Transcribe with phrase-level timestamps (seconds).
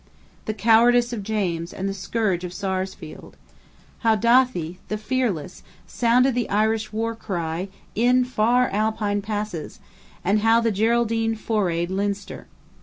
[0.45, 3.37] The cowardice of James and the courage of Sarsfield.
[3.99, 9.79] How Dathi, the fearless, sounded the Irish war cry in far Alpine passes,
[10.25, 12.47] and how the Geraldine forayed Leinster.